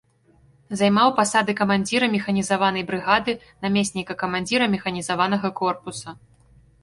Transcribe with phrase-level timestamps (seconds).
[0.79, 3.31] Займаў пасады камандзіра механізаванай брыгады,
[3.67, 6.09] намесніка камандзіра механізаванага корпуса.